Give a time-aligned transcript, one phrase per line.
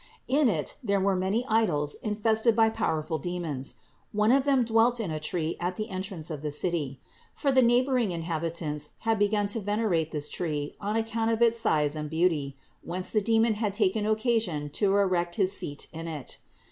[0.27, 3.75] In it there were many idols infested by powerful demons.
[4.13, 6.99] One of them .dwelt in a tree at the entrance of the city;
[7.35, 11.29] for the neighboring inhabitants had THE INCARNATION 553 begun to venerate this tree on account
[11.29, 15.85] of its size and beauty, whence the demon had taken occasion to erect his seat
[15.93, 16.39] in it.